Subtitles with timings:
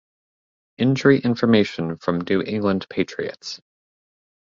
[0.79, 3.61] Injury information from New England Patriots.